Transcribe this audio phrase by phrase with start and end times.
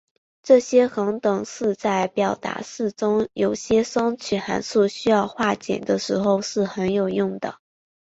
[0.41, 5.53] 这些恒等式在表达式中有些双曲函数需要简化
[5.85, 7.59] 的时候是很有用的。